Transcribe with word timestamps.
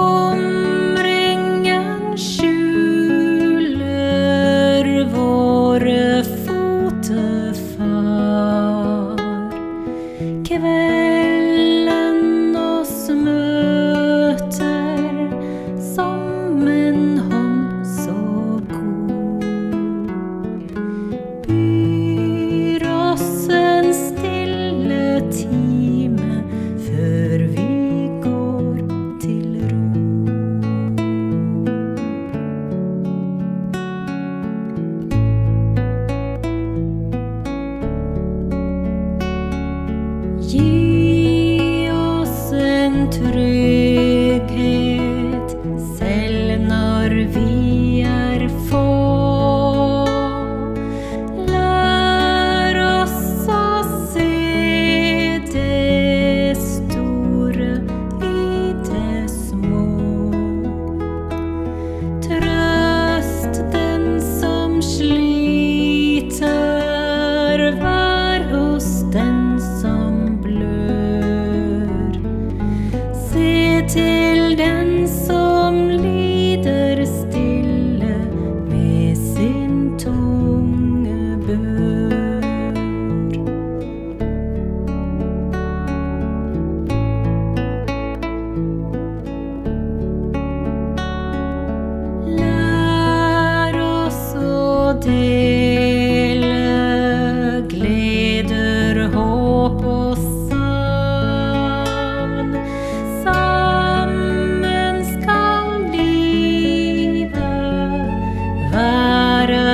Skumringen 0.00 1.92
skjuler 2.16 3.66
våre 5.12 6.24
fotefar. 6.24 7.60
Kveld 10.48 10.89
tryggheten 43.08 44.79
gleder, 97.68 99.08
håp 99.14 99.84
og 99.84 100.16
savn. 100.50 102.54
Sammen 103.24 105.04
skal 105.08 105.68
livet 105.94 107.34
være 108.74 109.64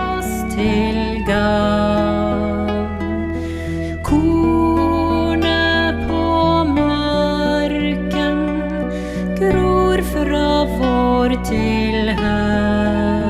oss 0.00 0.32
til 0.54 0.98
gavn. 1.26 2.86
Kornet 4.06 5.94
på 6.06 6.24
marken 6.78 8.38
gror 9.38 9.98
fra 10.14 10.48
vår 10.78 11.30
tilhør. 11.50 13.25